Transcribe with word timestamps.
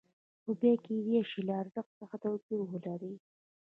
خو 0.41 0.49
بیه 0.59 0.75
کېدای 0.85 1.21
شي 1.29 1.39
له 1.47 1.53
ارزښت 1.61 1.91
څخه 1.99 2.15
توپیر 2.23 2.59
ولري 2.65 3.13